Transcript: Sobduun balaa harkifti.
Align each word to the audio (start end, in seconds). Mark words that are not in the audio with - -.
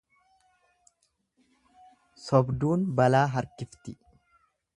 Sobduun 2.27 2.87
balaa 3.01 3.23
harkifti. 3.37 3.97